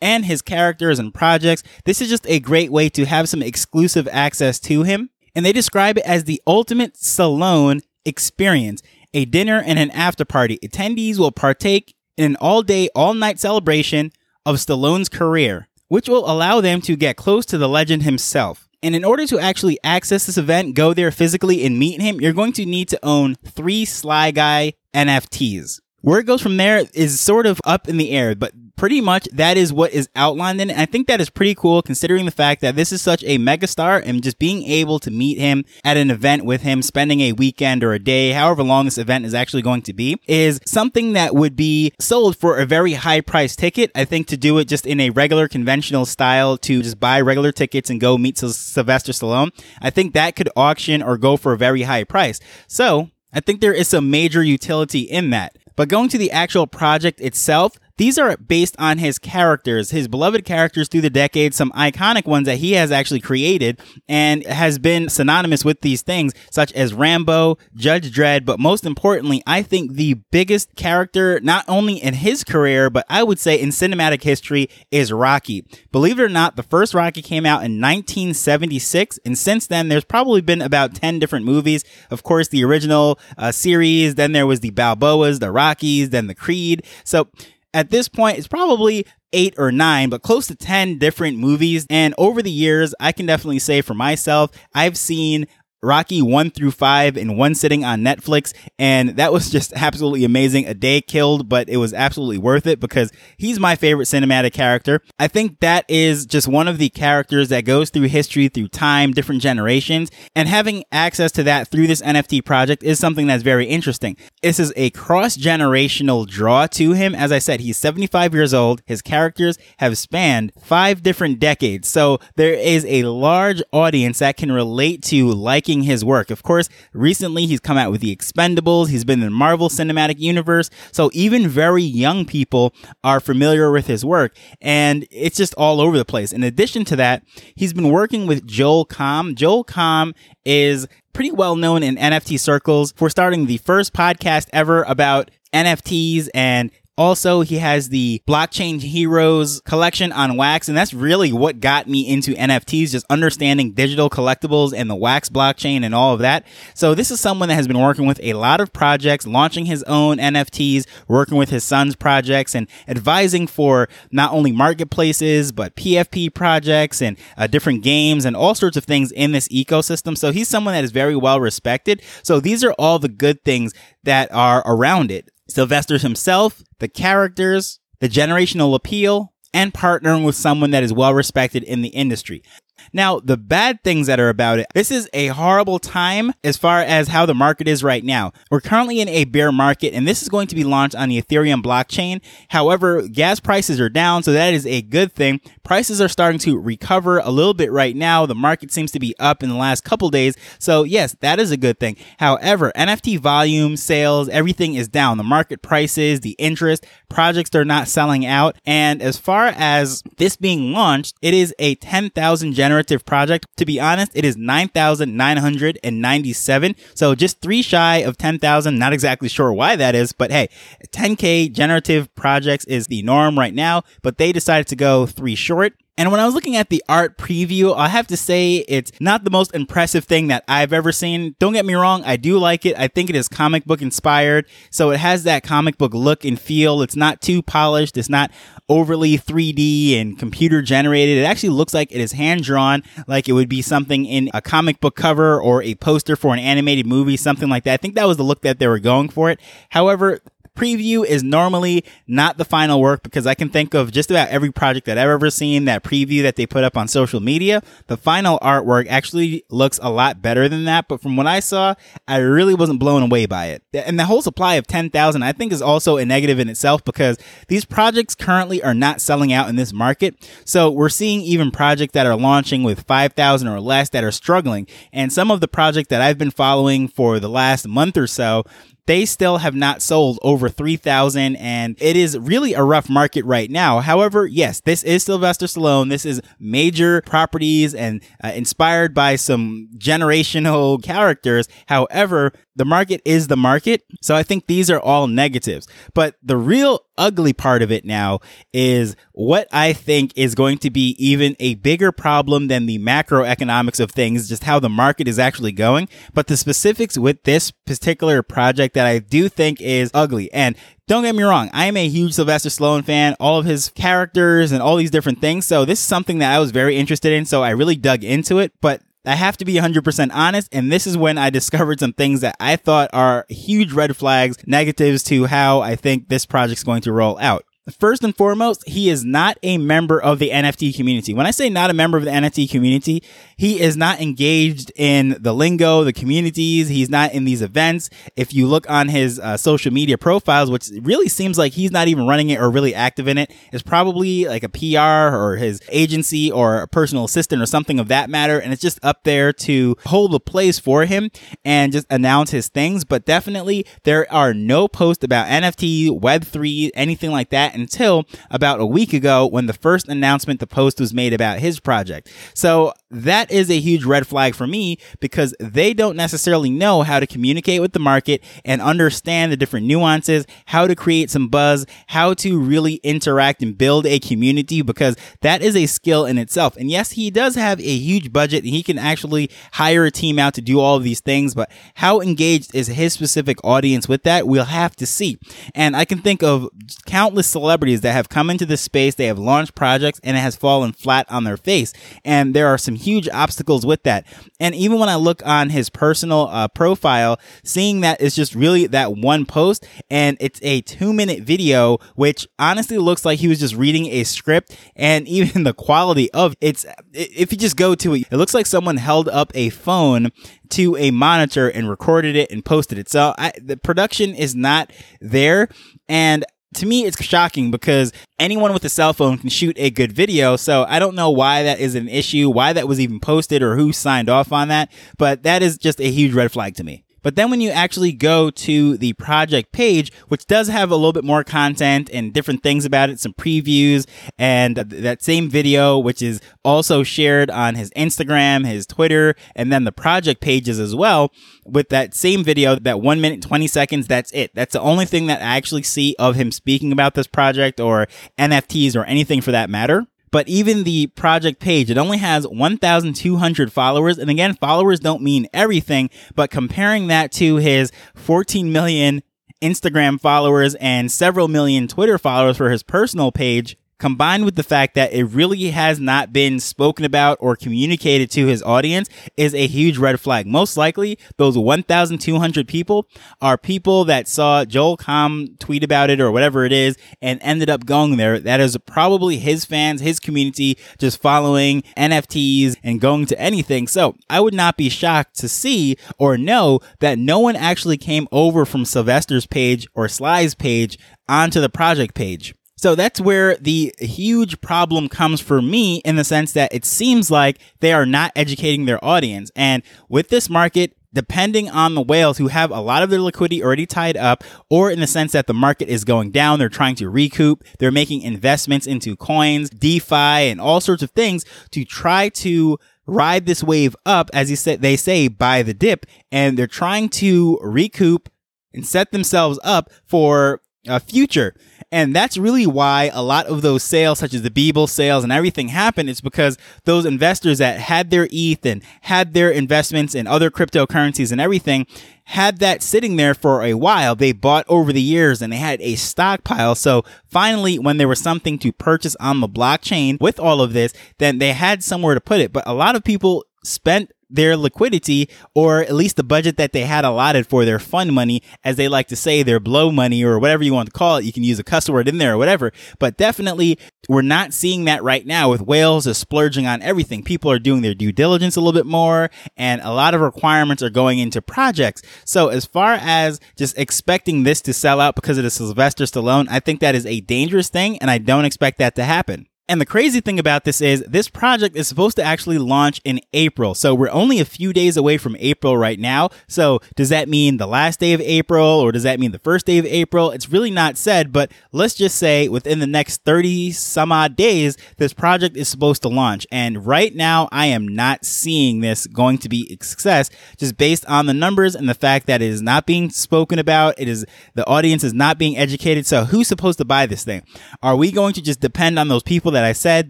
and 0.00 0.24
his 0.24 0.42
characters 0.42 0.98
and 0.98 1.12
projects. 1.12 1.62
This 1.84 2.00
is 2.00 2.08
just 2.08 2.26
a 2.28 2.40
great 2.40 2.70
way 2.70 2.88
to 2.90 3.06
have 3.06 3.28
some 3.28 3.42
exclusive 3.42 4.08
access 4.10 4.58
to 4.60 4.82
him. 4.82 5.10
And 5.34 5.44
they 5.44 5.52
describe 5.52 5.98
it 5.98 6.04
as 6.04 6.24
the 6.24 6.42
ultimate 6.46 6.94
Stallone 6.94 7.80
experience, 8.04 8.82
a 9.14 9.24
dinner 9.24 9.62
and 9.64 9.78
an 9.78 9.90
after 9.92 10.24
party. 10.24 10.58
Attendees 10.64 11.18
will 11.18 11.32
partake 11.32 11.94
in 12.16 12.24
an 12.24 12.36
all 12.36 12.62
day, 12.62 12.88
all 12.94 13.14
night 13.14 13.38
celebration 13.38 14.12
of 14.44 14.56
Stallone's 14.56 15.08
career, 15.08 15.68
which 15.88 16.08
will 16.08 16.28
allow 16.30 16.60
them 16.60 16.80
to 16.82 16.96
get 16.96 17.16
close 17.16 17.46
to 17.46 17.58
the 17.58 17.68
legend 17.68 18.02
himself. 18.02 18.68
And 18.82 18.96
in 18.96 19.04
order 19.04 19.26
to 19.26 19.38
actually 19.38 19.78
access 19.84 20.26
this 20.26 20.38
event, 20.38 20.74
go 20.74 20.94
there 20.94 21.10
physically 21.10 21.64
and 21.66 21.78
meet 21.78 22.00
him, 22.00 22.20
you're 22.20 22.32
going 22.32 22.52
to 22.54 22.64
need 22.64 22.88
to 22.88 22.98
own 23.02 23.34
three 23.44 23.84
Sly 23.84 24.30
Guy 24.30 24.72
NFTs. 24.94 25.80
Where 26.02 26.18
it 26.18 26.24
goes 26.24 26.40
from 26.40 26.56
there 26.56 26.86
is 26.94 27.20
sort 27.20 27.44
of 27.44 27.60
up 27.66 27.86
in 27.86 27.98
the 27.98 28.10
air, 28.10 28.34
but 28.34 28.52
pretty 28.80 29.02
much 29.02 29.28
that 29.30 29.58
is 29.58 29.74
what 29.74 29.92
is 29.92 30.08
outlined 30.16 30.58
in 30.58 30.70
it. 30.70 30.72
And 30.72 30.80
I 30.80 30.86
think 30.86 31.06
that 31.06 31.20
is 31.20 31.28
pretty 31.28 31.54
cool 31.54 31.82
considering 31.82 32.24
the 32.24 32.30
fact 32.30 32.62
that 32.62 32.76
this 32.76 32.92
is 32.92 33.02
such 33.02 33.22
a 33.24 33.36
megastar 33.36 34.02
and 34.02 34.22
just 34.22 34.38
being 34.38 34.62
able 34.62 34.98
to 35.00 35.10
meet 35.10 35.36
him 35.36 35.66
at 35.84 35.98
an 35.98 36.10
event 36.10 36.46
with 36.46 36.62
him, 36.62 36.80
spending 36.80 37.20
a 37.20 37.32
weekend 37.32 37.84
or 37.84 37.92
a 37.92 37.98
day, 37.98 38.32
however 38.32 38.62
long 38.62 38.86
this 38.86 38.96
event 38.96 39.26
is 39.26 39.34
actually 39.34 39.60
going 39.60 39.82
to 39.82 39.92
be, 39.92 40.18
is 40.26 40.60
something 40.64 41.12
that 41.12 41.34
would 41.34 41.56
be 41.56 41.92
sold 42.00 42.38
for 42.38 42.56
a 42.56 42.64
very 42.64 42.94
high 42.94 43.20
price 43.20 43.54
ticket. 43.54 43.90
I 43.94 44.06
think 44.06 44.28
to 44.28 44.38
do 44.38 44.56
it 44.56 44.64
just 44.64 44.86
in 44.86 44.98
a 44.98 45.10
regular 45.10 45.46
conventional 45.46 46.06
style 46.06 46.56
to 46.56 46.82
just 46.82 46.98
buy 46.98 47.20
regular 47.20 47.52
tickets 47.52 47.90
and 47.90 48.00
go 48.00 48.16
meet 48.16 48.38
Sylvester 48.38 49.12
Stallone, 49.12 49.50
I 49.82 49.90
think 49.90 50.14
that 50.14 50.36
could 50.36 50.48
auction 50.56 51.02
or 51.02 51.18
go 51.18 51.36
for 51.36 51.52
a 51.52 51.58
very 51.58 51.82
high 51.82 52.04
price. 52.04 52.40
So 52.66 53.10
I 53.30 53.40
think 53.40 53.60
there 53.60 53.74
is 53.74 53.88
some 53.88 54.10
major 54.10 54.42
utility 54.42 55.00
in 55.00 55.28
that. 55.30 55.58
But 55.76 55.88
going 55.88 56.08
to 56.10 56.18
the 56.18 56.30
actual 56.30 56.66
project 56.66 57.20
itself, 57.20 57.78
these 58.00 58.16
are 58.16 58.34
based 58.38 58.74
on 58.78 58.96
his 58.96 59.18
characters, 59.18 59.90
his 59.90 60.08
beloved 60.08 60.46
characters 60.46 60.88
through 60.88 61.02
the 61.02 61.10
decades, 61.10 61.54
some 61.54 61.70
iconic 61.72 62.24
ones 62.24 62.46
that 62.46 62.56
he 62.56 62.72
has 62.72 62.90
actually 62.90 63.20
created 63.20 63.78
and 64.08 64.42
has 64.46 64.78
been 64.78 65.10
synonymous 65.10 65.66
with 65.66 65.82
these 65.82 66.00
things, 66.00 66.32
such 66.50 66.72
as 66.72 66.94
Rambo, 66.94 67.58
Judge 67.74 68.10
Dredd, 68.10 68.46
but 68.46 68.58
most 68.58 68.86
importantly, 68.86 69.42
I 69.46 69.60
think 69.60 69.92
the 69.92 70.14
biggest 70.30 70.74
character, 70.76 71.40
not 71.40 71.66
only 71.68 72.02
in 72.02 72.14
his 72.14 72.42
career, 72.42 72.88
but 72.88 73.04
I 73.10 73.22
would 73.22 73.38
say 73.38 73.60
in 73.60 73.68
cinematic 73.68 74.22
history, 74.22 74.70
is 74.90 75.12
Rocky. 75.12 75.66
Believe 75.92 76.18
it 76.18 76.22
or 76.22 76.30
not, 76.30 76.56
the 76.56 76.62
first 76.62 76.94
Rocky 76.94 77.20
came 77.20 77.44
out 77.44 77.64
in 77.64 77.82
1976, 77.82 79.18
and 79.26 79.36
since 79.36 79.66
then, 79.66 79.90
there's 79.90 80.06
probably 80.06 80.40
been 80.40 80.62
about 80.62 80.94
10 80.94 81.18
different 81.18 81.44
movies. 81.44 81.84
Of 82.10 82.22
course, 82.22 82.48
the 82.48 82.64
original 82.64 83.20
uh, 83.36 83.52
series, 83.52 84.14
then 84.14 84.32
there 84.32 84.46
was 84.46 84.60
the 84.60 84.70
Balboas, 84.70 85.38
the 85.38 85.52
Rockies, 85.52 86.08
then 86.08 86.28
the 86.28 86.34
Creed. 86.34 86.82
So, 87.04 87.28
at 87.72 87.90
this 87.90 88.08
point, 88.08 88.38
it's 88.38 88.48
probably 88.48 89.06
eight 89.32 89.54
or 89.58 89.70
nine, 89.70 90.10
but 90.10 90.22
close 90.22 90.46
to 90.48 90.56
10 90.56 90.98
different 90.98 91.38
movies. 91.38 91.86
And 91.88 92.14
over 92.18 92.42
the 92.42 92.50
years, 92.50 92.94
I 93.00 93.12
can 93.12 93.26
definitely 93.26 93.60
say 93.60 93.80
for 93.80 93.94
myself, 93.94 94.50
I've 94.74 94.96
seen 94.96 95.46
Rocky 95.82 96.20
1 96.20 96.50
through 96.50 96.72
5 96.72 97.16
in 97.16 97.36
one 97.36 97.54
sitting 97.54 97.84
on 97.84 98.02
Netflix. 98.02 98.52
And 98.78 99.10
that 99.10 99.32
was 99.32 99.50
just 99.50 99.72
absolutely 99.74 100.24
amazing. 100.24 100.66
A 100.66 100.74
day 100.74 101.00
killed, 101.00 101.48
but 101.48 101.68
it 101.68 101.78
was 101.78 101.94
absolutely 101.94 102.38
worth 102.38 102.66
it 102.66 102.80
because 102.80 103.10
he's 103.36 103.58
my 103.58 103.76
favorite 103.76 104.06
cinematic 104.06 104.52
character. 104.52 105.02
I 105.18 105.28
think 105.28 105.60
that 105.60 105.84
is 105.88 106.26
just 106.26 106.48
one 106.48 106.68
of 106.68 106.78
the 106.78 106.90
characters 106.90 107.48
that 107.48 107.64
goes 107.64 107.90
through 107.90 108.08
history, 108.08 108.48
through 108.48 108.68
time, 108.68 109.12
different 109.12 109.42
generations. 109.42 110.10
And 110.36 110.48
having 110.48 110.84
access 110.92 111.32
to 111.32 111.42
that 111.44 111.68
through 111.68 111.86
this 111.86 112.02
NFT 112.02 112.44
project 112.44 112.82
is 112.82 112.98
something 112.98 113.26
that's 113.26 113.42
very 113.42 113.66
interesting. 113.66 114.16
This 114.42 114.58
is 114.58 114.72
a 114.76 114.90
cross 114.90 115.36
generational 115.36 116.26
draw 116.26 116.66
to 116.68 116.92
him. 116.92 117.14
As 117.14 117.32
I 117.32 117.38
said, 117.38 117.60
he's 117.60 117.78
75 117.78 118.34
years 118.34 118.52
old. 118.52 118.82
His 118.86 119.02
characters 119.02 119.58
have 119.78 119.96
spanned 119.96 120.52
five 120.60 121.02
different 121.02 121.38
decades. 121.38 121.88
So 121.88 122.18
there 122.36 122.54
is 122.54 122.84
a 122.86 123.04
large 123.04 123.62
audience 123.72 124.18
that 124.18 124.36
can 124.36 124.52
relate 124.52 125.02
to 125.04 125.30
liking 125.30 125.69
his 125.78 126.04
work. 126.04 126.30
Of 126.30 126.42
course, 126.42 126.68
recently 126.92 127.46
he's 127.46 127.60
come 127.60 127.78
out 127.78 127.90
with 127.92 128.00
the 128.00 128.14
Expendables. 128.14 128.88
He's 128.88 129.04
been 129.04 129.20
in 129.20 129.26
the 129.26 129.30
Marvel 129.30 129.68
Cinematic 129.68 130.18
Universe. 130.18 130.70
So 130.92 131.10
even 131.12 131.48
very 131.48 131.82
young 131.82 132.24
people 132.24 132.74
are 133.04 133.20
familiar 133.20 133.70
with 133.70 133.86
his 133.86 134.04
work 134.04 134.36
and 134.60 135.06
it's 135.10 135.36
just 135.36 135.54
all 135.54 135.80
over 135.80 135.96
the 135.96 136.04
place. 136.04 136.32
In 136.32 136.42
addition 136.42 136.84
to 136.86 136.96
that, 136.96 137.22
he's 137.54 137.72
been 137.72 137.90
working 137.90 138.26
with 138.26 138.46
Joel 138.46 138.84
Comm. 138.84 139.34
Joel 139.34 139.64
Comm 139.64 140.14
is 140.44 140.88
pretty 141.12 141.30
well 141.30 141.56
known 141.56 141.82
in 141.82 141.96
NFT 141.96 142.38
circles 142.38 142.92
for 142.92 143.08
starting 143.08 143.46
the 143.46 143.58
first 143.58 143.92
podcast 143.92 144.48
ever 144.52 144.82
about 144.82 145.30
NFTs 145.52 146.28
and 146.34 146.70
also, 147.00 147.40
he 147.40 147.56
has 147.56 147.88
the 147.88 148.20
Blockchain 148.28 148.78
Heroes 148.78 149.62
collection 149.62 150.12
on 150.12 150.36
Wax, 150.36 150.68
and 150.68 150.76
that's 150.76 150.92
really 150.92 151.32
what 151.32 151.58
got 151.58 151.88
me 151.88 152.06
into 152.06 152.34
NFTs, 152.34 152.90
just 152.90 153.06
understanding 153.08 153.72
digital 153.72 154.10
collectibles 154.10 154.74
and 154.76 154.90
the 154.90 154.94
Wax 154.94 155.30
blockchain 155.30 155.82
and 155.82 155.94
all 155.94 156.12
of 156.12 156.20
that. 156.20 156.44
So, 156.74 156.94
this 156.94 157.10
is 157.10 157.18
someone 157.18 157.48
that 157.48 157.54
has 157.54 157.66
been 157.66 157.80
working 157.80 158.04
with 158.04 158.20
a 158.22 158.34
lot 158.34 158.60
of 158.60 158.74
projects, 158.74 159.26
launching 159.26 159.64
his 159.64 159.82
own 159.84 160.18
NFTs, 160.18 160.84
working 161.08 161.38
with 161.38 161.48
his 161.48 161.64
son's 161.64 161.96
projects, 161.96 162.54
and 162.54 162.68
advising 162.86 163.46
for 163.46 163.88
not 164.12 164.34
only 164.34 164.52
marketplaces, 164.52 165.52
but 165.52 165.76
PFP 165.76 166.34
projects 166.34 167.00
and 167.00 167.16
uh, 167.38 167.46
different 167.46 167.82
games 167.82 168.26
and 168.26 168.36
all 168.36 168.54
sorts 168.54 168.76
of 168.76 168.84
things 168.84 169.10
in 169.12 169.32
this 169.32 169.48
ecosystem. 169.48 170.18
So, 170.18 170.32
he's 170.32 170.48
someone 170.48 170.74
that 170.74 170.84
is 170.84 170.92
very 170.92 171.16
well 171.16 171.40
respected. 171.40 172.02
So, 172.22 172.40
these 172.40 172.62
are 172.62 172.72
all 172.72 172.98
the 172.98 173.08
good 173.08 173.42
things 173.42 173.72
that 174.04 174.30
are 174.34 174.62
around 174.66 175.10
it. 175.10 175.30
Sylvester 175.50 175.98
himself, 175.98 176.62
the 176.78 176.88
characters, 176.88 177.80
the 178.00 178.08
generational 178.08 178.74
appeal, 178.74 179.32
and 179.52 179.74
partnering 179.74 180.24
with 180.24 180.36
someone 180.36 180.70
that 180.70 180.82
is 180.82 180.92
well 180.92 181.12
respected 181.12 181.62
in 181.64 181.82
the 181.82 181.88
industry. 181.88 182.42
Now, 182.92 183.20
the 183.20 183.36
bad 183.36 183.82
things 183.84 184.06
that 184.06 184.20
are 184.20 184.28
about 184.28 184.58
it, 184.58 184.66
this 184.74 184.90
is 184.90 185.08
a 185.12 185.28
horrible 185.28 185.78
time 185.78 186.32
as 186.44 186.56
far 186.56 186.80
as 186.80 187.08
how 187.08 187.26
the 187.26 187.34
market 187.34 187.68
is 187.68 187.84
right 187.84 188.04
now. 188.04 188.32
We're 188.50 188.60
currently 188.60 189.00
in 189.00 189.08
a 189.08 189.24
bear 189.24 189.52
market 189.52 189.94
and 189.94 190.06
this 190.06 190.22
is 190.22 190.28
going 190.28 190.48
to 190.48 190.54
be 190.54 190.64
launched 190.64 190.96
on 190.96 191.08
the 191.08 191.20
Ethereum 191.20 191.62
blockchain. 191.62 192.20
However, 192.48 193.06
gas 193.08 193.40
prices 193.40 193.80
are 193.80 193.88
down, 193.88 194.22
so 194.22 194.32
that 194.32 194.54
is 194.54 194.66
a 194.66 194.82
good 194.82 195.12
thing. 195.12 195.40
Prices 195.62 196.00
are 196.00 196.08
starting 196.08 196.38
to 196.40 196.58
recover 196.58 197.18
a 197.18 197.30
little 197.30 197.54
bit 197.54 197.70
right 197.70 197.94
now. 197.94 198.26
The 198.26 198.34
market 198.34 198.72
seems 198.72 198.90
to 198.92 198.98
be 198.98 199.14
up 199.18 199.42
in 199.42 199.48
the 199.48 199.54
last 199.56 199.84
couple 199.84 200.10
days. 200.10 200.36
So 200.58 200.84
yes, 200.84 201.16
that 201.20 201.38
is 201.38 201.50
a 201.50 201.56
good 201.56 201.78
thing. 201.78 201.96
However, 202.18 202.72
NFT 202.76 203.18
volume, 203.18 203.76
sales, 203.76 204.28
everything 204.28 204.74
is 204.74 204.88
down. 204.88 205.18
The 205.18 205.24
market 205.24 205.62
prices, 205.62 206.20
the 206.20 206.36
interest, 206.38 206.86
projects 207.08 207.54
are 207.54 207.64
not 207.64 207.88
selling 207.88 208.26
out. 208.26 208.56
And 208.64 209.02
as 209.02 209.16
far 209.16 209.46
as 209.56 210.02
this 210.16 210.36
being 210.36 210.72
launched, 210.72 211.16
it 211.22 211.34
is 211.34 211.54
a 211.58 211.74
10,000 211.76 212.52
generative 212.70 213.04
project. 213.04 213.46
To 213.56 213.66
be 213.66 213.80
honest, 213.80 214.12
it 214.14 214.24
is 214.24 214.36
9,997. 214.36 216.76
So 216.94 217.16
just 217.16 217.40
three 217.40 217.62
shy 217.62 217.96
of 217.96 218.16
10,000. 218.16 218.78
Not 218.78 218.92
exactly 218.92 219.28
sure 219.28 219.52
why 219.52 219.74
that 219.74 219.96
is, 219.96 220.12
but 220.12 220.30
hey, 220.30 220.48
10K 220.92 221.52
generative 221.52 222.14
projects 222.14 222.64
is 222.66 222.86
the 222.86 223.02
norm 223.02 223.36
right 223.36 223.54
now, 223.54 223.82
but 224.02 224.18
they 224.18 224.30
decided 224.30 224.68
to 224.68 224.76
go 224.76 225.06
three 225.06 225.34
short. 225.34 225.72
And 226.00 226.10
when 226.10 226.18
I 226.18 226.24
was 226.24 226.32
looking 226.34 226.56
at 226.56 226.70
the 226.70 226.82
art 226.88 227.18
preview, 227.18 227.76
I 227.76 227.88
have 227.88 228.06
to 228.06 228.16
say 228.16 228.64
it's 228.68 228.90
not 229.00 229.22
the 229.22 229.28
most 229.28 229.54
impressive 229.54 230.06
thing 230.06 230.28
that 230.28 230.44
I've 230.48 230.72
ever 230.72 230.92
seen. 230.92 231.36
Don't 231.38 231.52
get 231.52 231.66
me 231.66 231.74
wrong, 231.74 232.02
I 232.06 232.16
do 232.16 232.38
like 232.38 232.64
it. 232.64 232.74
I 232.78 232.88
think 232.88 233.10
it 233.10 233.16
is 233.16 233.28
comic 233.28 233.66
book 233.66 233.82
inspired. 233.82 234.46
So 234.70 234.92
it 234.92 234.96
has 234.98 235.24
that 235.24 235.42
comic 235.42 235.76
book 235.76 235.92
look 235.92 236.24
and 236.24 236.40
feel. 236.40 236.80
It's 236.80 236.96
not 236.96 237.20
too 237.20 237.42
polished. 237.42 237.98
It's 237.98 238.08
not 238.08 238.30
overly 238.66 239.18
3D 239.18 240.00
and 240.00 240.18
computer 240.18 240.62
generated. 240.62 241.18
It 241.18 241.24
actually 241.24 241.50
looks 241.50 241.74
like 241.74 241.92
it 241.92 242.00
is 242.00 242.12
hand 242.12 242.44
drawn, 242.44 242.82
like 243.06 243.28
it 243.28 243.32
would 243.32 243.50
be 243.50 243.60
something 243.60 244.06
in 244.06 244.30
a 244.32 244.40
comic 244.40 244.80
book 244.80 244.96
cover 244.96 245.38
or 245.38 245.62
a 245.62 245.74
poster 245.74 246.16
for 246.16 246.32
an 246.32 246.38
animated 246.38 246.86
movie, 246.86 247.18
something 247.18 247.50
like 247.50 247.64
that. 247.64 247.74
I 247.74 247.76
think 247.76 247.94
that 247.96 248.08
was 248.08 248.16
the 248.16 248.24
look 248.24 248.40
that 248.40 248.58
they 248.58 248.68
were 248.68 248.78
going 248.78 249.10
for 249.10 249.28
it. 249.28 249.38
However, 249.68 250.20
preview 250.56 251.04
is 251.04 251.22
normally 251.22 251.84
not 252.06 252.38
the 252.38 252.44
final 252.44 252.80
work 252.80 253.02
because 253.02 253.26
I 253.26 253.34
can 253.34 253.48
think 253.48 253.74
of 253.74 253.90
just 253.92 254.10
about 254.10 254.28
every 254.28 254.52
project 254.52 254.86
that 254.86 254.98
I've 254.98 255.08
ever 255.08 255.30
seen 255.30 255.64
that 255.64 255.82
preview 255.82 256.22
that 256.22 256.36
they 256.36 256.46
put 256.46 256.64
up 256.64 256.76
on 256.76 256.88
social 256.88 257.20
media. 257.20 257.62
The 257.86 257.96
final 257.96 258.38
artwork 258.40 258.86
actually 258.88 259.44
looks 259.50 259.78
a 259.82 259.90
lot 259.90 260.22
better 260.22 260.48
than 260.48 260.64
that, 260.64 260.88
but 260.88 261.00
from 261.00 261.16
what 261.16 261.26
I 261.26 261.40
saw, 261.40 261.74
I 262.06 262.18
really 262.18 262.54
wasn't 262.54 262.80
blown 262.80 263.02
away 263.02 263.26
by 263.26 263.46
it. 263.46 263.62
And 263.72 263.98
the 263.98 264.04
whole 264.06 264.22
supply 264.22 264.54
of 264.54 264.66
10,000 264.66 265.22
I 265.22 265.32
think 265.32 265.52
is 265.52 265.62
also 265.62 265.96
a 265.96 266.04
negative 266.04 266.38
in 266.38 266.48
itself 266.48 266.84
because 266.84 267.16
these 267.48 267.64
projects 267.64 268.14
currently 268.14 268.62
are 268.62 268.74
not 268.74 269.00
selling 269.00 269.32
out 269.32 269.48
in 269.48 269.56
this 269.56 269.72
market. 269.72 270.28
So 270.44 270.70
we're 270.70 270.88
seeing 270.88 271.20
even 271.22 271.50
projects 271.50 271.92
that 271.92 272.06
are 272.06 272.16
launching 272.16 272.62
with 272.62 272.82
5,000 272.86 273.48
or 273.48 273.60
less 273.60 273.90
that 273.90 274.04
are 274.04 274.12
struggling. 274.12 274.66
And 274.92 275.12
some 275.12 275.30
of 275.30 275.40
the 275.40 275.48
projects 275.48 275.88
that 275.88 276.00
I've 276.00 276.18
been 276.18 276.30
following 276.30 276.88
for 276.88 277.18
the 277.20 277.28
last 277.28 277.66
month 277.66 277.96
or 277.96 278.06
so, 278.06 278.44
they 278.90 279.06
still 279.06 279.38
have 279.38 279.54
not 279.54 279.80
sold 279.80 280.18
over 280.20 280.48
3,000 280.48 281.36
and 281.36 281.76
it 281.80 281.96
is 281.96 282.18
really 282.18 282.54
a 282.54 282.64
rough 282.64 282.90
market 282.90 283.24
right 283.24 283.48
now. 283.48 283.78
However, 283.78 284.26
yes, 284.26 284.58
this 284.62 284.82
is 284.82 285.04
Sylvester 285.04 285.46
Stallone. 285.46 285.90
This 285.90 286.04
is 286.04 286.20
major 286.40 287.00
properties 287.02 287.72
and 287.72 288.02
uh, 288.24 288.32
inspired 288.34 288.92
by 288.92 289.14
some 289.14 289.68
generational 289.78 290.82
characters. 290.82 291.46
However, 291.66 292.32
the 292.60 292.66
market 292.66 293.00
is 293.06 293.28
the 293.28 293.38
market. 293.38 293.82
So 294.02 294.14
I 294.14 294.22
think 294.22 294.46
these 294.46 294.68
are 294.68 294.78
all 294.78 295.06
negatives. 295.06 295.66
But 295.94 296.16
the 296.22 296.36
real 296.36 296.84
ugly 296.98 297.32
part 297.32 297.62
of 297.62 297.72
it 297.72 297.86
now 297.86 298.20
is 298.52 298.96
what 299.12 299.48
I 299.50 299.72
think 299.72 300.12
is 300.14 300.34
going 300.34 300.58
to 300.58 300.68
be 300.68 300.90
even 300.98 301.36
a 301.40 301.54
bigger 301.54 301.90
problem 301.90 302.48
than 302.48 302.66
the 302.66 302.78
macroeconomics 302.78 303.80
of 303.80 303.92
things, 303.92 304.28
just 304.28 304.44
how 304.44 304.58
the 304.58 304.68
market 304.68 305.08
is 305.08 305.18
actually 305.18 305.52
going. 305.52 305.88
But 306.12 306.26
the 306.26 306.36
specifics 306.36 306.98
with 306.98 307.22
this 307.22 307.50
particular 307.50 308.22
project 308.22 308.74
that 308.74 308.86
I 308.86 308.98
do 308.98 309.30
think 309.30 309.62
is 309.62 309.90
ugly. 309.94 310.30
And 310.30 310.54
don't 310.86 311.04
get 311.04 311.14
me 311.14 311.22
wrong, 311.22 311.48
I 311.54 311.64
am 311.64 311.78
a 311.78 311.88
huge 311.88 312.12
Sylvester 312.12 312.50
Stallone 312.50 312.84
fan, 312.84 313.16
all 313.18 313.38
of 313.38 313.46
his 313.46 313.70
characters 313.70 314.52
and 314.52 314.60
all 314.60 314.76
these 314.76 314.90
different 314.90 315.22
things. 315.22 315.46
So 315.46 315.64
this 315.64 315.78
is 315.78 315.86
something 315.86 316.18
that 316.18 316.34
I 316.34 316.38
was 316.38 316.50
very 316.50 316.76
interested 316.76 317.14
in. 317.14 317.24
So 317.24 317.42
I 317.42 317.50
really 317.50 317.76
dug 317.76 318.04
into 318.04 318.38
it. 318.38 318.52
But 318.60 318.82
I 319.06 319.14
have 319.14 319.38
to 319.38 319.44
be 319.44 319.54
100% 319.54 320.10
honest, 320.12 320.48
and 320.52 320.70
this 320.70 320.86
is 320.86 320.96
when 320.96 321.16
I 321.16 321.30
discovered 321.30 321.80
some 321.80 321.94
things 321.94 322.20
that 322.20 322.36
I 322.38 322.56
thought 322.56 322.90
are 322.92 323.24
huge 323.30 323.72
red 323.72 323.96
flags, 323.96 324.36
negatives 324.46 325.02
to 325.04 325.24
how 325.24 325.60
I 325.60 325.74
think 325.76 326.08
this 326.08 326.26
project's 326.26 326.64
going 326.64 326.82
to 326.82 326.92
roll 326.92 327.18
out. 327.18 327.44
First 327.78 328.04
and 328.04 328.16
foremost, 328.16 328.66
he 328.68 328.88
is 328.88 329.04
not 329.04 329.38
a 329.42 329.58
member 329.58 330.00
of 330.00 330.18
the 330.18 330.30
NFT 330.30 330.74
community. 330.74 331.14
When 331.14 331.26
I 331.26 331.30
say 331.30 331.48
not 331.48 331.70
a 331.70 331.74
member 331.74 331.98
of 331.98 332.04
the 332.04 332.10
NFT 332.10 332.50
community, 332.50 333.02
he 333.36 333.60
is 333.60 333.76
not 333.76 334.00
engaged 334.00 334.72
in 334.76 335.16
the 335.20 335.32
lingo, 335.32 335.84
the 335.84 335.92
communities. 335.92 336.68
He's 336.68 336.90
not 336.90 337.12
in 337.12 337.24
these 337.24 337.42
events. 337.42 337.90
If 338.16 338.34
you 338.34 338.46
look 338.46 338.68
on 338.68 338.88
his 338.88 339.18
uh, 339.18 339.36
social 339.36 339.72
media 339.72 339.96
profiles, 339.96 340.50
which 340.50 340.70
really 340.82 341.08
seems 341.08 341.38
like 341.38 341.52
he's 341.52 341.70
not 341.70 341.88
even 341.88 342.06
running 342.06 342.30
it 342.30 342.40
or 342.40 342.50
really 342.50 342.74
active 342.74 343.08
in 343.08 343.18
it, 343.18 343.32
it's 343.52 343.62
probably 343.62 344.26
like 344.26 344.42
a 344.42 344.48
PR 344.48 345.16
or 345.16 345.36
his 345.36 345.60
agency 345.68 346.30
or 346.30 346.62
a 346.62 346.68
personal 346.68 347.04
assistant 347.04 347.40
or 347.40 347.46
something 347.46 347.78
of 347.78 347.88
that 347.88 348.10
matter. 348.10 348.38
And 348.38 348.52
it's 348.52 348.62
just 348.62 348.78
up 348.84 349.04
there 349.04 349.32
to 349.32 349.76
hold 349.86 350.12
the 350.12 350.20
place 350.20 350.58
for 350.58 350.84
him 350.84 351.10
and 351.44 351.72
just 351.72 351.86
announce 351.90 352.30
his 352.30 352.48
things. 352.48 352.84
But 352.84 353.04
definitely 353.04 353.66
there 353.84 354.10
are 354.12 354.34
no 354.34 354.68
posts 354.68 355.04
about 355.04 355.28
NFT, 355.28 355.98
Web3, 356.00 356.70
anything 356.74 357.10
like 357.10 357.30
that 357.30 357.54
until 357.60 358.06
about 358.30 358.60
a 358.60 358.66
week 358.66 358.92
ago 358.92 359.26
when 359.26 359.46
the 359.46 359.52
first 359.52 359.88
announcement 359.88 360.40
the 360.40 360.46
post 360.46 360.80
was 360.80 360.94
made 360.94 361.12
about 361.12 361.38
his 361.38 361.60
project. 361.60 362.10
So 362.34 362.72
that 362.90 363.30
is 363.30 363.50
a 363.50 363.60
huge 363.60 363.84
red 363.84 364.06
flag 364.06 364.34
for 364.34 364.46
me 364.46 364.78
because 364.98 365.34
they 365.38 365.72
don't 365.72 365.96
necessarily 365.96 366.50
know 366.50 366.82
how 366.82 366.98
to 366.98 367.06
communicate 367.06 367.60
with 367.60 367.72
the 367.72 367.78
market 367.78 368.22
and 368.44 368.60
understand 368.60 369.30
the 369.30 369.36
different 369.36 369.66
nuances, 369.66 370.26
how 370.46 370.66
to 370.66 370.74
create 370.74 371.10
some 371.10 371.28
buzz, 371.28 371.66
how 371.88 372.14
to 372.14 372.38
really 372.38 372.74
interact 372.76 373.42
and 373.42 373.56
build 373.56 373.86
a 373.86 374.00
community 374.00 374.62
because 374.62 374.96
that 375.20 375.42
is 375.42 375.54
a 375.54 375.66
skill 375.66 376.04
in 376.04 376.18
itself. 376.18 376.56
And 376.56 376.70
yes, 376.70 376.92
he 376.92 377.10
does 377.10 377.36
have 377.36 377.60
a 377.60 377.76
huge 377.76 378.12
budget 378.12 378.42
and 378.42 378.52
he 378.52 378.62
can 378.62 378.78
actually 378.78 379.30
hire 379.52 379.84
a 379.84 379.90
team 379.90 380.18
out 380.18 380.34
to 380.34 380.40
do 380.40 380.58
all 380.58 380.76
of 380.76 380.82
these 380.82 381.00
things, 381.00 381.34
but 381.34 381.50
how 381.74 382.00
engaged 382.00 382.54
is 382.54 382.66
his 382.66 382.92
specific 382.92 383.38
audience 383.44 383.88
with 383.88 384.02
that? 384.02 384.26
We'll 384.26 384.44
have 384.44 384.74
to 384.76 384.86
see. 384.86 385.18
And 385.54 385.76
I 385.76 385.84
can 385.84 385.98
think 385.98 386.22
of 386.22 386.48
countless 386.86 387.26
celebrities 387.50 387.80
that 387.80 387.94
have 387.94 388.08
come 388.08 388.30
into 388.30 388.46
this 388.46 388.60
space, 388.60 388.94
they 388.94 389.06
have 389.06 389.18
launched 389.18 389.56
projects 389.56 390.00
and 390.04 390.16
it 390.16 390.20
has 390.20 390.36
fallen 390.36 390.72
flat 390.72 391.04
on 391.10 391.24
their 391.24 391.36
face. 391.36 391.72
And 392.04 392.32
there 392.32 392.46
are 392.46 392.56
some 392.56 392.76
huge 392.76 393.08
obstacles 393.08 393.66
with 393.66 393.82
that. 393.82 394.06
And 394.38 394.54
even 394.54 394.78
when 394.78 394.88
I 394.88 394.94
look 394.94 395.20
on 395.26 395.50
his 395.50 395.68
personal 395.68 396.28
uh, 396.30 396.46
profile, 396.46 397.18
seeing 397.42 397.80
that 397.80 398.00
it's 398.00 398.14
just 398.14 398.36
really 398.36 398.68
that 398.68 398.96
one 398.96 399.26
post 399.26 399.66
and 399.90 400.16
it's 400.20 400.38
a 400.44 400.60
two 400.60 400.92
minute 400.92 401.24
video, 401.24 401.78
which 401.96 402.28
honestly 402.38 402.78
looks 402.78 403.04
like 403.04 403.18
he 403.18 403.26
was 403.26 403.40
just 403.40 403.56
reading 403.56 403.86
a 403.86 404.04
script 404.04 404.56
and 404.76 405.08
even 405.20 405.42
the 405.42 405.52
quality 405.52 406.08
of 406.12 406.36
it's, 406.40 406.64
if 406.92 407.32
you 407.32 407.38
just 407.38 407.56
go 407.56 407.74
to 407.74 407.94
it, 407.94 408.04
it 408.12 408.16
looks 408.16 408.32
like 408.32 408.46
someone 408.46 408.76
held 408.76 409.08
up 409.08 409.32
a 409.34 409.50
phone 409.50 410.12
to 410.50 410.76
a 410.76 410.92
monitor 410.92 411.48
and 411.48 411.68
recorded 411.68 412.14
it 412.14 412.30
and 412.30 412.44
posted 412.44 412.78
it. 412.78 412.88
So 412.88 413.12
I, 413.18 413.32
the 413.42 413.56
production 413.56 414.14
is 414.14 414.36
not 414.36 414.72
there. 415.00 415.48
And 415.88 416.24
to 416.54 416.66
me, 416.66 416.84
it's 416.84 417.02
shocking 417.02 417.50
because 417.50 417.92
anyone 418.18 418.52
with 418.52 418.64
a 418.64 418.68
cell 418.68 418.92
phone 418.92 419.18
can 419.18 419.30
shoot 419.30 419.56
a 419.58 419.70
good 419.70 419.92
video. 419.92 420.36
So 420.36 420.64
I 420.68 420.78
don't 420.78 420.94
know 420.94 421.10
why 421.10 421.44
that 421.44 421.60
is 421.60 421.74
an 421.74 421.88
issue, 421.88 422.28
why 422.28 422.52
that 422.52 422.66
was 422.66 422.80
even 422.80 423.00
posted 423.00 423.42
or 423.42 423.56
who 423.56 423.72
signed 423.72 424.08
off 424.08 424.32
on 424.32 424.48
that, 424.48 424.70
but 424.98 425.22
that 425.22 425.42
is 425.42 425.58
just 425.58 425.80
a 425.80 425.90
huge 425.90 426.12
red 426.12 426.32
flag 426.32 426.54
to 426.56 426.64
me. 426.64 426.84
But 427.02 427.16
then 427.16 427.30
when 427.30 427.40
you 427.40 427.50
actually 427.50 427.92
go 427.92 428.30
to 428.30 428.76
the 428.76 428.92
project 428.94 429.52
page, 429.52 429.92
which 430.08 430.26
does 430.26 430.48
have 430.48 430.70
a 430.70 430.76
little 430.76 430.92
bit 430.92 431.04
more 431.04 431.24
content 431.24 431.90
and 431.92 432.12
different 432.12 432.42
things 432.42 432.64
about 432.64 432.90
it, 432.90 433.00
some 433.00 433.14
previews 433.14 433.86
and 434.18 434.56
that 434.56 435.02
same 435.02 435.28
video, 435.28 435.78
which 435.78 436.02
is 436.02 436.20
also 436.44 436.82
shared 436.82 437.30
on 437.30 437.54
his 437.54 437.70
Instagram, 437.70 438.46
his 438.46 438.66
Twitter, 438.66 439.14
and 439.34 439.52
then 439.52 439.64
the 439.64 439.72
project 439.72 440.20
pages 440.20 440.60
as 440.60 440.74
well 440.74 441.12
with 441.44 441.68
that 441.70 441.94
same 441.94 442.22
video, 442.22 442.54
that 442.56 442.80
one 442.80 443.00
minute, 443.00 443.22
20 443.22 443.46
seconds. 443.46 443.86
That's 443.86 444.10
it. 444.12 444.34
That's 444.34 444.52
the 444.52 444.60
only 444.60 444.84
thing 444.84 445.06
that 445.06 445.20
I 445.20 445.36
actually 445.36 445.62
see 445.62 445.96
of 445.98 446.16
him 446.16 446.30
speaking 446.30 446.72
about 446.72 446.94
this 446.94 447.06
project 447.06 447.60
or 447.60 447.86
NFTs 448.18 448.76
or 448.76 448.84
anything 448.84 449.20
for 449.20 449.32
that 449.32 449.50
matter. 449.50 449.86
But 450.12 450.28
even 450.28 450.64
the 450.64 450.88
project 450.88 451.40
page, 451.40 451.70
it 451.70 451.78
only 451.78 451.98
has 451.98 452.26
1,200 452.26 453.52
followers. 453.52 453.98
And 453.98 454.10
again, 454.10 454.34
followers 454.34 454.80
don't 454.80 455.02
mean 455.02 455.28
everything, 455.32 455.88
but 456.14 456.30
comparing 456.30 456.88
that 456.88 457.12
to 457.12 457.36
his 457.36 457.70
14 457.94 458.50
million 458.52 459.02
Instagram 459.40 460.00
followers 460.00 460.54
and 460.56 460.90
several 460.90 461.28
million 461.28 461.68
Twitter 461.68 461.98
followers 461.98 462.36
for 462.36 462.50
his 462.50 462.62
personal 462.62 463.12
page, 463.12 463.56
combined 463.80 464.24
with 464.24 464.36
the 464.36 464.42
fact 464.44 464.74
that 464.76 464.92
it 464.92 465.04
really 465.04 465.50
has 465.50 465.80
not 465.80 466.12
been 466.12 466.38
spoken 466.38 466.84
about 466.84 467.18
or 467.20 467.34
communicated 467.34 468.10
to 468.12 468.26
his 468.26 468.42
audience 468.42 468.88
is 469.16 469.34
a 469.34 469.46
huge 469.46 469.78
red 469.78 469.98
flag. 469.98 470.26
Most 470.26 470.56
likely, 470.56 470.98
those 471.16 471.36
1,200 471.36 472.46
people 472.46 472.86
are 473.20 473.36
people 473.36 473.84
that 473.86 474.06
saw 474.06 474.44
Joel 474.44 474.76
Comm 474.76 475.38
tweet 475.40 475.64
about 475.64 475.90
it 475.90 476.00
or 476.00 476.12
whatever 476.12 476.44
it 476.44 476.52
is 476.52 476.76
and 477.00 477.18
ended 477.22 477.50
up 477.50 477.66
going 477.66 477.96
there. 477.96 478.20
That 478.20 478.38
is 478.40 478.56
probably 478.66 479.16
his 479.18 479.44
fans, 479.44 479.80
his 479.80 479.98
community, 479.98 480.58
just 480.78 481.00
following 481.00 481.62
NFTs 481.76 482.56
and 482.62 482.80
going 482.80 483.06
to 483.06 483.18
anything. 483.18 483.66
So 483.66 483.96
I 484.10 484.20
would 484.20 484.34
not 484.34 484.58
be 484.58 484.68
shocked 484.68 485.16
to 485.20 485.28
see 485.28 485.76
or 485.98 486.18
know 486.18 486.60
that 486.80 486.98
no 486.98 487.18
one 487.18 487.36
actually 487.36 487.78
came 487.78 488.06
over 488.12 488.44
from 488.44 488.66
Sylvester's 488.66 489.26
page 489.26 489.66
or 489.74 489.88
Sly's 489.88 490.34
page 490.34 490.78
onto 491.08 491.40
the 491.40 491.48
project 491.48 491.94
page. 491.94 492.34
So 492.60 492.74
that's 492.74 493.00
where 493.00 493.36
the 493.36 493.74
huge 493.78 494.42
problem 494.42 494.90
comes 494.90 495.18
for 495.22 495.40
me 495.40 495.76
in 495.78 495.96
the 495.96 496.04
sense 496.04 496.32
that 496.32 496.52
it 496.52 496.66
seems 496.66 497.10
like 497.10 497.38
they 497.60 497.72
are 497.72 497.86
not 497.86 498.12
educating 498.14 498.66
their 498.66 498.84
audience. 498.84 499.30
And 499.34 499.62
with 499.88 500.10
this 500.10 500.28
market, 500.28 500.76
depending 500.92 501.48
on 501.48 501.74
the 501.74 501.80
whales 501.80 502.18
who 502.18 502.28
have 502.28 502.50
a 502.50 502.60
lot 502.60 502.82
of 502.82 502.90
their 502.90 503.00
liquidity 503.00 503.42
already 503.42 503.64
tied 503.64 503.96
up, 503.96 504.24
or 504.50 504.70
in 504.70 504.78
the 504.78 504.86
sense 504.86 505.12
that 505.12 505.26
the 505.26 505.32
market 505.32 505.70
is 505.70 505.84
going 505.84 506.10
down, 506.10 506.38
they're 506.38 506.50
trying 506.50 506.74
to 506.74 506.90
recoup, 506.90 507.44
they're 507.58 507.70
making 507.70 508.02
investments 508.02 508.66
into 508.66 508.94
coins, 508.94 509.48
DeFi, 509.48 510.28
and 510.28 510.38
all 510.38 510.60
sorts 510.60 510.82
of 510.82 510.90
things 510.90 511.24
to 511.52 511.64
try 511.64 512.10
to 512.10 512.58
ride 512.84 513.24
this 513.24 513.42
wave 513.42 513.74
up, 513.86 514.10
as 514.12 514.28
you 514.28 514.36
said, 514.36 514.60
they 514.60 514.76
say, 514.76 515.08
buy 515.08 515.42
the 515.42 515.54
dip, 515.54 515.86
and 516.12 516.36
they're 516.36 516.46
trying 516.46 516.90
to 516.90 517.38
recoup 517.40 518.10
and 518.52 518.66
set 518.66 518.92
themselves 518.92 519.38
up 519.42 519.70
for 519.86 520.42
uh, 520.68 520.78
future. 520.78 521.34
And 521.72 521.94
that's 521.94 522.16
really 522.16 522.46
why 522.46 522.90
a 522.92 523.02
lot 523.02 523.26
of 523.26 523.42
those 523.42 523.62
sales, 523.62 524.00
such 524.00 524.12
as 524.12 524.22
the 524.22 524.30
Beeple 524.30 524.68
sales 524.68 525.04
and 525.04 525.12
everything 525.12 525.48
happened. 525.48 525.88
It's 525.88 526.00
because 526.00 526.36
those 526.64 526.84
investors 526.84 527.38
that 527.38 527.60
had 527.60 527.90
their 527.90 528.08
ETH 528.10 528.44
and 528.44 528.62
had 528.82 529.14
their 529.14 529.30
investments 529.30 529.94
in 529.94 530.06
other 530.06 530.30
cryptocurrencies 530.30 531.12
and 531.12 531.20
everything 531.20 531.66
had 532.04 532.38
that 532.38 532.60
sitting 532.60 532.96
there 532.96 533.14
for 533.14 533.44
a 533.44 533.54
while. 533.54 533.94
They 533.94 534.10
bought 534.10 534.44
over 534.48 534.72
the 534.72 534.82
years 534.82 535.22
and 535.22 535.32
they 535.32 535.36
had 535.36 535.60
a 535.60 535.76
stockpile. 535.76 536.56
So 536.56 536.84
finally, 537.06 537.56
when 537.58 537.76
there 537.76 537.86
was 537.86 538.00
something 538.00 538.36
to 538.40 538.52
purchase 538.52 538.96
on 538.96 539.20
the 539.20 539.28
blockchain 539.28 540.00
with 540.00 540.18
all 540.18 540.40
of 540.40 540.52
this, 540.52 540.72
then 540.98 541.18
they 541.18 541.32
had 541.32 541.62
somewhere 541.62 541.94
to 541.94 542.00
put 542.00 542.20
it. 542.20 542.32
But 542.32 542.48
a 542.48 542.54
lot 542.54 542.74
of 542.74 542.82
people 542.82 543.24
spent 543.44 543.92
their 544.10 544.36
liquidity 544.36 545.08
or 545.34 545.60
at 545.62 545.74
least 545.74 545.96
the 545.96 546.02
budget 546.02 546.36
that 546.36 546.52
they 546.52 546.62
had 546.62 546.84
allotted 546.84 547.26
for 547.26 547.44
their 547.44 547.58
fund 547.58 547.92
money, 547.92 548.22
as 548.44 548.56
they 548.56 548.68
like 548.68 548.88
to 548.88 548.96
say, 548.96 549.22
their 549.22 549.40
blow 549.40 549.70
money 549.70 550.02
or 550.04 550.18
whatever 550.18 550.42
you 550.42 550.52
want 550.52 550.66
to 550.66 550.72
call 550.72 550.96
it. 550.96 551.04
You 551.04 551.12
can 551.12 551.22
use 551.22 551.38
a 551.38 551.44
cuss 551.44 551.68
word 551.68 551.88
in 551.88 551.98
there 551.98 552.14
or 552.14 552.18
whatever, 552.18 552.52
but 552.78 552.96
definitely 552.96 553.58
we're 553.88 554.02
not 554.02 554.34
seeing 554.34 554.64
that 554.64 554.82
right 554.82 555.06
now 555.06 555.30
with 555.30 555.40
whales 555.40 555.86
is 555.86 555.96
splurging 555.96 556.46
on 556.46 556.60
everything. 556.62 557.02
People 557.02 557.30
are 557.30 557.38
doing 557.38 557.62
their 557.62 557.74
due 557.74 557.92
diligence 557.92 558.36
a 558.36 558.40
little 558.40 558.58
bit 558.58 558.66
more 558.66 559.10
and 559.36 559.60
a 559.62 559.72
lot 559.72 559.94
of 559.94 560.00
requirements 560.00 560.62
are 560.62 560.70
going 560.70 560.98
into 560.98 561.22
projects. 561.22 561.82
So 562.04 562.28
as 562.28 562.44
far 562.44 562.74
as 562.74 563.20
just 563.36 563.56
expecting 563.56 564.24
this 564.24 564.40
to 564.42 564.52
sell 564.52 564.80
out 564.80 564.96
because 564.96 565.18
of 565.18 565.24
the 565.24 565.30
Sylvester 565.30 565.84
Stallone, 565.84 566.26
I 566.28 566.40
think 566.40 566.60
that 566.60 566.74
is 566.74 566.86
a 566.86 567.00
dangerous 567.00 567.48
thing 567.48 567.78
and 567.78 567.90
I 567.90 567.98
don't 567.98 568.24
expect 568.24 568.58
that 568.58 568.74
to 568.76 568.84
happen. 568.84 569.26
And 569.50 569.60
the 569.60 569.66
crazy 569.66 570.00
thing 570.00 570.20
about 570.20 570.44
this 570.44 570.60
is 570.60 570.84
this 570.86 571.08
project 571.08 571.56
is 571.56 571.66
supposed 571.66 571.96
to 571.96 572.04
actually 572.04 572.38
launch 572.38 572.80
in 572.84 573.00
April. 573.12 573.52
So 573.56 573.74
we're 573.74 573.90
only 573.90 574.20
a 574.20 574.24
few 574.24 574.52
days 574.52 574.76
away 574.76 574.96
from 574.96 575.16
April 575.18 575.58
right 575.58 575.80
now. 575.80 576.10
So 576.28 576.60
does 576.76 576.90
that 576.90 577.08
mean 577.08 577.38
the 577.38 577.48
last 577.48 577.80
day 577.80 577.92
of 577.92 578.00
April 578.00 578.46
or 578.46 578.70
does 578.70 578.84
that 578.84 579.00
mean 579.00 579.10
the 579.10 579.18
first 579.18 579.46
day 579.46 579.58
of 579.58 579.66
April? 579.66 580.12
It's 580.12 580.28
really 580.28 580.52
not 580.52 580.76
said, 580.76 581.12
but 581.12 581.32
let's 581.50 581.74
just 581.74 581.98
say 581.98 582.28
within 582.28 582.60
the 582.60 582.66
next 582.68 583.02
30 583.02 583.50
some 583.50 583.90
odd 583.90 584.14
days, 584.14 584.56
this 584.76 584.92
project 584.92 585.36
is 585.36 585.48
supposed 585.48 585.82
to 585.82 585.88
launch. 585.88 586.28
And 586.30 586.64
right 586.64 586.94
now 586.94 587.28
I 587.32 587.46
am 587.46 587.66
not 587.66 588.04
seeing 588.04 588.60
this 588.60 588.86
going 588.86 589.18
to 589.18 589.28
be 589.28 589.48
a 589.50 589.64
success 589.64 590.10
just 590.36 590.58
based 590.58 590.86
on 590.86 591.06
the 591.06 591.14
numbers 591.14 591.56
and 591.56 591.68
the 591.68 591.74
fact 591.74 592.06
that 592.06 592.22
it 592.22 592.30
is 592.30 592.40
not 592.40 592.66
being 592.66 592.88
spoken 592.88 593.40
about. 593.40 593.74
It 593.78 593.88
is 593.88 594.06
the 594.34 594.46
audience 594.46 594.84
is 594.84 594.94
not 594.94 595.18
being 595.18 595.36
educated. 595.36 595.86
So 595.86 596.04
who's 596.04 596.28
supposed 596.28 596.58
to 596.58 596.64
buy 596.64 596.86
this 596.86 597.02
thing? 597.02 597.24
Are 597.64 597.74
we 597.74 597.90
going 597.90 598.12
to 598.12 598.22
just 598.22 598.38
depend 598.38 598.78
on 598.78 598.86
those 598.86 599.02
people 599.02 599.32
that 599.32 599.39
that 599.40 599.46
I 599.48 599.52
said 599.52 599.88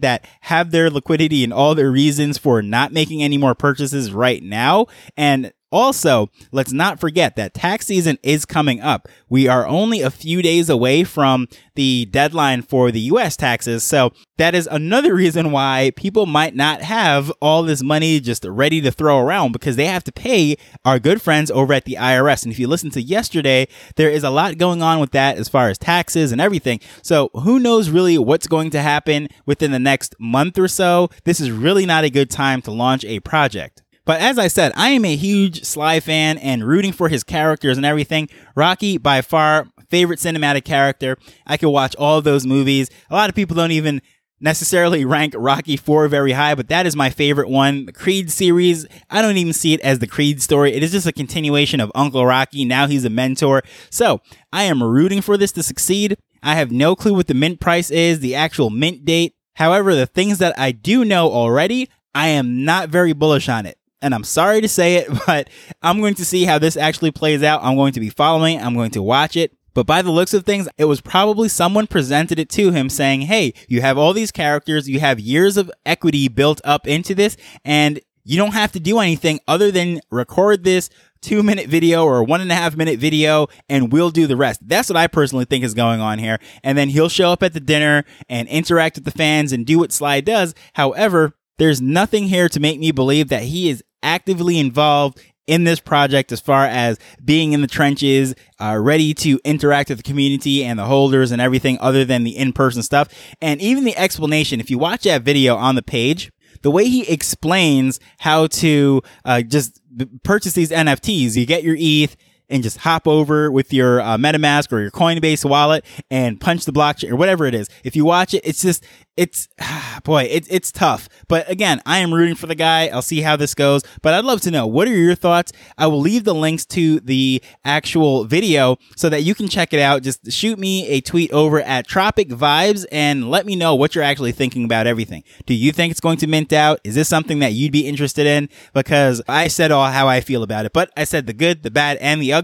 that 0.01 0.25
have 0.41 0.71
their 0.71 0.89
liquidity 0.89 1.43
and 1.43 1.51
all 1.51 1.75
their 1.75 1.91
reasons 1.91 2.37
for 2.37 2.61
not 2.61 2.93
making 2.93 3.21
any 3.21 3.37
more 3.37 3.53
purchases 3.53 4.13
right 4.13 4.41
now. 4.41 4.85
And 5.17 5.51
also, 5.71 6.29
let's 6.51 6.71
not 6.73 6.99
forget 6.99 7.35
that 7.35 7.53
tax 7.53 7.85
season 7.85 8.17
is 8.23 8.45
coming 8.45 8.81
up. 8.81 9.07
We 9.29 9.47
are 9.47 9.65
only 9.65 10.01
a 10.01 10.11
few 10.11 10.41
days 10.41 10.69
away 10.69 11.03
from 11.03 11.47
the 11.75 12.05
deadline 12.05 12.61
for 12.61 12.91
the 12.91 12.99
US 13.01 13.37
taxes. 13.37 13.83
So 13.83 14.11
that 14.37 14.53
is 14.53 14.67
another 14.69 15.15
reason 15.21 15.51
why 15.51 15.91
people 15.95 16.25
might 16.25 16.55
not 16.55 16.81
have 16.81 17.31
all 17.41 17.63
this 17.63 17.81
money 17.81 18.19
just 18.19 18.43
ready 18.43 18.81
to 18.81 18.91
throw 18.91 19.19
around 19.19 19.53
because 19.53 19.77
they 19.77 19.85
have 19.85 20.03
to 20.03 20.11
pay 20.11 20.57
our 20.83 20.99
good 20.99 21.21
friends 21.21 21.49
over 21.49 21.73
at 21.73 21.85
the 21.85 21.95
IRS. 21.95 22.43
And 22.43 22.51
if 22.51 22.59
you 22.59 22.67
listen 22.67 22.89
to 22.91 23.01
yesterday, 23.01 23.67
there 23.95 24.09
is 24.09 24.23
a 24.23 24.29
lot 24.29 24.57
going 24.57 24.81
on 24.81 24.99
with 24.99 25.11
that 25.11 25.37
as 25.37 25.47
far 25.47 25.69
as 25.69 25.77
taxes 25.77 26.31
and 26.31 26.41
everything. 26.41 26.81
So 27.01 27.29
who 27.33 27.59
knows 27.59 27.89
really 27.89 28.17
what's 28.17 28.47
going 28.47 28.71
to 28.71 28.81
happen 28.81 29.29
within 29.45 29.71
the 29.71 29.79
next 29.79 30.15
month 30.19 30.57
or 30.59 30.67
so? 30.67 31.09
This 31.23 31.39
is 31.39 31.51
really 31.51 31.85
not 31.85 32.03
a 32.03 32.09
good 32.09 32.29
time 32.29 32.61
to 32.63 32.71
launch 32.71 33.05
a 33.05 33.21
project. 33.21 33.83
But 34.05 34.19
as 34.19 34.39
I 34.39 34.47
said, 34.47 34.71
I 34.75 34.89
am 34.89 35.05
a 35.05 35.15
huge 35.15 35.63
Sly 35.63 35.99
fan 35.99 36.37
and 36.39 36.67
rooting 36.67 36.91
for 36.91 37.07
his 37.07 37.23
characters 37.23 37.77
and 37.77 37.85
everything. 37.85 38.29
Rocky, 38.55 38.97
by 38.97 39.21
far, 39.21 39.67
favorite 39.89 40.19
cinematic 40.19 40.65
character. 40.65 41.17
I 41.45 41.57
could 41.57 41.69
watch 41.69 41.95
all 41.97 42.21
those 42.21 42.45
movies. 42.45 42.89
A 43.09 43.15
lot 43.15 43.29
of 43.29 43.35
people 43.35 43.55
don't 43.55 43.71
even 43.71 44.01
necessarily 44.39 45.05
rank 45.05 45.35
Rocky 45.37 45.77
4 45.77 46.07
very 46.07 46.31
high, 46.31 46.55
but 46.55 46.67
that 46.69 46.87
is 46.87 46.95
my 46.95 47.11
favorite 47.11 47.47
one. 47.47 47.85
The 47.85 47.93
Creed 47.93 48.31
series, 48.31 48.87
I 49.11 49.21
don't 49.21 49.37
even 49.37 49.53
see 49.53 49.73
it 49.73 49.81
as 49.81 49.99
the 49.99 50.07
Creed 50.07 50.41
story. 50.41 50.73
It 50.73 50.81
is 50.81 50.91
just 50.91 51.05
a 51.05 51.13
continuation 51.13 51.79
of 51.79 51.91
Uncle 51.93 52.25
Rocky. 52.25 52.65
Now 52.65 52.87
he's 52.87 53.05
a 53.05 53.09
mentor. 53.09 53.61
So 53.91 54.19
I 54.51 54.63
am 54.63 54.81
rooting 54.81 55.21
for 55.21 55.37
this 55.37 55.51
to 55.53 55.63
succeed. 55.63 56.17
I 56.41 56.55
have 56.55 56.71
no 56.71 56.95
clue 56.95 57.13
what 57.13 57.27
the 57.27 57.35
mint 57.35 57.59
price 57.59 57.91
is, 57.91 58.19
the 58.19 58.33
actual 58.33 58.71
mint 58.71 59.05
date. 59.05 59.35
However, 59.55 59.93
the 59.93 60.07
things 60.07 60.39
that 60.39 60.57
I 60.57 60.71
do 60.71 61.05
know 61.05 61.29
already, 61.29 61.87
I 62.15 62.29
am 62.29 62.65
not 62.65 62.89
very 62.89 63.13
bullish 63.13 63.47
on 63.47 63.67
it 63.67 63.77
and 64.01 64.13
I'm 64.13 64.23
sorry 64.23 64.61
to 64.61 64.67
say 64.67 64.95
it, 64.95 65.07
but 65.27 65.49
I'm 65.81 65.99
going 65.99 66.15
to 66.15 66.25
see 66.25 66.45
how 66.45 66.59
this 66.59 66.77
actually 66.77 67.11
plays 67.11 67.43
out. 67.43 67.63
I'm 67.63 67.75
going 67.75 67.93
to 67.93 67.99
be 67.99 68.09
following, 68.09 68.61
I'm 68.61 68.75
going 68.75 68.91
to 68.91 69.01
watch 69.01 69.35
it. 69.35 69.55
But 69.73 69.85
by 69.85 70.01
the 70.01 70.11
looks 70.11 70.33
of 70.33 70.45
things, 70.45 70.67
it 70.77 70.85
was 70.85 70.99
probably 70.99 71.47
someone 71.47 71.87
presented 71.87 72.39
it 72.39 72.49
to 72.49 72.71
him 72.71 72.89
saying, 72.89 73.21
Hey, 73.21 73.53
you 73.69 73.81
have 73.81 73.97
all 73.97 74.11
these 74.11 74.31
characters, 74.31 74.89
you 74.89 74.99
have 74.99 75.19
years 75.19 75.55
of 75.55 75.71
equity 75.85 76.27
built 76.27 76.59
up 76.65 76.87
into 76.87 77.15
this, 77.15 77.37
and 77.63 78.01
you 78.23 78.37
don't 78.37 78.53
have 78.53 78.73
to 78.73 78.79
do 78.79 78.99
anything 78.99 79.39
other 79.47 79.71
than 79.71 80.01
record 80.11 80.63
this 80.63 80.89
two 81.21 81.43
minute 81.43 81.67
video 81.67 82.03
or 82.03 82.23
one 82.23 82.41
and 82.41 82.51
a 82.51 82.55
half 82.55 82.75
minute 82.75 82.99
video 82.99 83.47
and 83.69 83.91
we'll 83.91 84.09
do 84.09 84.27
the 84.27 84.35
rest. 84.35 84.59
That's 84.67 84.89
what 84.89 84.97
I 84.97 85.07
personally 85.07 85.45
think 85.45 85.63
is 85.63 85.73
going 85.73 86.01
on 86.01 86.19
here. 86.19 86.39
And 86.63 86.77
then 86.77 86.89
he'll 86.89 87.09
show 87.09 87.31
up 87.31 87.43
at 87.43 87.53
the 87.53 87.59
dinner 87.59 88.05
and 88.27 88.47
interact 88.47 88.97
with 88.97 89.05
the 89.05 89.11
fans 89.11 89.51
and 89.51 89.65
do 89.65 89.79
what 89.79 89.91
Sly 89.91 90.21
does. 90.21 90.55
However, 90.73 91.35
there's 91.57 91.81
nothing 91.81 92.27
here 92.27 92.49
to 92.49 92.59
make 92.59 92.79
me 92.79 92.91
believe 92.91 93.29
that 93.29 93.43
he 93.43 93.69
is 93.69 93.83
actively 94.03 94.59
involved 94.59 95.19
in 95.47 95.63
this 95.63 95.79
project 95.79 96.31
as 96.31 96.39
far 96.39 96.65
as 96.65 96.97
being 97.23 97.53
in 97.53 97.61
the 97.61 97.67
trenches, 97.67 98.33
uh, 98.59 98.77
ready 98.79 99.13
to 99.13 99.39
interact 99.43 99.89
with 99.89 99.97
the 99.97 100.03
community 100.03 100.63
and 100.63 100.79
the 100.79 100.85
holders 100.85 101.31
and 101.31 101.41
everything 101.41 101.77
other 101.79 102.05
than 102.05 102.23
the 102.23 102.37
in-person 102.37 102.83
stuff. 102.83 103.09
And 103.41 103.61
even 103.61 103.83
the 103.83 103.97
explanation, 103.97 104.59
if 104.59 104.69
you 104.69 104.77
watch 104.77 105.03
that 105.03 105.23
video 105.23 105.55
on 105.55 105.75
the 105.75 105.81
page, 105.81 106.31
the 106.61 106.71
way 106.71 106.85
he 106.87 107.07
explains 107.11 107.99
how 108.19 108.47
to 108.47 109.01
uh, 109.25 109.41
just 109.41 109.81
purchase 110.23 110.53
these 110.53 110.71
NFTs, 110.71 111.35
you 111.35 111.45
get 111.45 111.63
your 111.63 111.75
ETH, 111.77 112.15
and 112.51 112.61
just 112.61 112.79
hop 112.79 113.07
over 113.07 113.51
with 113.51 113.73
your 113.73 114.01
uh, 114.01 114.17
MetaMask 114.17 114.71
or 114.71 114.81
your 114.81 114.91
Coinbase 114.91 115.43
wallet 115.49 115.85
and 116.09 116.39
punch 116.39 116.65
the 116.65 116.73
blockchain 116.73 117.11
or 117.11 117.15
whatever 117.15 117.45
it 117.45 117.55
is. 117.55 117.69
If 117.83 117.95
you 117.95 118.05
watch 118.05 118.33
it, 118.33 118.41
it's 118.43 118.61
just 118.61 118.85
it's 119.17 119.49
boy, 120.03 120.23
it, 120.23 120.47
it's 120.49 120.71
tough. 120.71 121.07
But 121.27 121.49
again, 121.49 121.81
I 121.85 121.99
am 121.99 122.13
rooting 122.13 122.35
for 122.35 122.47
the 122.47 122.55
guy. 122.55 122.87
I'll 122.87 123.01
see 123.01 123.21
how 123.21 123.35
this 123.35 123.53
goes. 123.53 123.83
But 124.01 124.13
I'd 124.13 124.25
love 124.25 124.41
to 124.41 124.51
know 124.51 124.67
what 124.67 124.87
are 124.87 124.95
your 124.95 125.15
thoughts. 125.15 125.51
I 125.77 125.87
will 125.87 125.99
leave 125.99 126.23
the 126.23 126.35
links 126.35 126.65
to 126.67 126.99
the 126.99 127.41
actual 127.63 128.25
video 128.25 128.77
so 128.95 129.09
that 129.09 129.21
you 129.21 129.35
can 129.35 129.47
check 129.47 129.73
it 129.73 129.79
out. 129.79 130.03
Just 130.03 130.31
shoot 130.31 130.57
me 130.57 130.87
a 130.87 131.01
tweet 131.01 131.31
over 131.31 131.61
at 131.61 131.87
Tropic 131.87 132.29
Vibes 132.29 132.85
and 132.91 133.29
let 133.29 133.45
me 133.45 133.55
know 133.55 133.75
what 133.75 133.95
you're 133.95 134.03
actually 134.03 134.31
thinking 134.31 134.65
about 134.65 134.87
everything. 134.87 135.23
Do 135.45 135.53
you 135.53 135.71
think 135.71 135.91
it's 135.91 135.99
going 135.99 136.17
to 136.17 136.27
mint 136.27 136.53
out? 136.53 136.79
Is 136.83 136.95
this 136.95 137.09
something 137.09 137.39
that 137.39 137.53
you'd 137.53 137.71
be 137.71 137.87
interested 137.87 138.25
in? 138.25 138.49
Because 138.73 139.21
I 139.27 139.47
said 139.47 139.71
all 139.71 139.87
how 139.87 140.07
I 140.07 140.21
feel 140.21 140.43
about 140.43 140.65
it, 140.65 140.73
but 140.73 140.91
I 140.97 141.03
said 141.03 141.27
the 141.27 141.33
good, 141.33 141.63
the 141.63 141.71
bad, 141.71 141.97
and 141.97 142.21
the 142.21 142.33
ugly. 142.33 142.40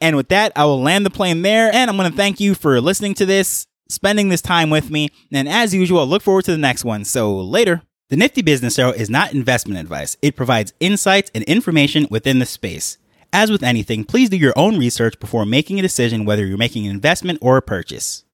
And 0.00 0.16
with 0.16 0.28
that, 0.28 0.52
I 0.56 0.64
will 0.64 0.80
land 0.80 1.04
the 1.04 1.10
plane 1.10 1.42
there. 1.42 1.72
And 1.72 1.90
I'm 1.90 1.96
going 1.96 2.10
to 2.10 2.16
thank 2.16 2.40
you 2.40 2.54
for 2.54 2.80
listening 2.80 3.14
to 3.14 3.26
this 3.26 3.66
spending 3.88 4.28
this 4.28 4.42
time 4.42 4.70
with 4.70 4.90
me. 4.90 5.10
And 5.32 5.48
as 5.48 5.74
usual, 5.74 6.06
look 6.06 6.22
forward 6.22 6.44
to 6.46 6.52
the 6.52 6.58
next 6.58 6.84
one. 6.84 7.04
So 7.04 7.36
later. 7.36 7.82
The 8.08 8.16
Nifty 8.16 8.42
Business 8.42 8.76
Arrow 8.76 8.90
is 8.90 9.08
not 9.08 9.34
investment 9.34 9.78
advice. 9.78 10.16
It 10.20 10.34
provides 10.34 10.72
insights 10.80 11.30
and 11.32 11.44
information 11.44 12.08
within 12.10 12.40
the 12.40 12.44
space. 12.44 12.98
As 13.32 13.52
with 13.52 13.62
anything, 13.62 14.02
please 14.02 14.28
do 14.28 14.36
your 14.36 14.52
own 14.56 14.78
research 14.78 15.20
before 15.20 15.46
making 15.46 15.78
a 15.78 15.82
decision 15.82 16.24
whether 16.24 16.44
you're 16.44 16.58
making 16.58 16.86
an 16.86 16.90
investment 16.90 17.38
or 17.40 17.56
a 17.56 17.62
purchase. 17.62 18.24